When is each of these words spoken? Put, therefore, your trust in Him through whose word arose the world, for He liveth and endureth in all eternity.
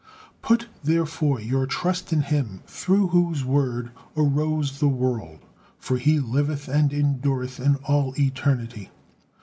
Put, 0.41 0.65
therefore, 0.83 1.39
your 1.39 1.67
trust 1.67 2.11
in 2.11 2.23
Him 2.23 2.61
through 2.65 3.09
whose 3.09 3.45
word 3.45 3.91
arose 4.17 4.79
the 4.79 4.87
world, 4.87 5.41
for 5.77 5.99
He 5.99 6.19
liveth 6.19 6.67
and 6.67 6.91
endureth 6.91 7.59
in 7.59 7.75
all 7.85 8.15
eternity. 8.17 8.89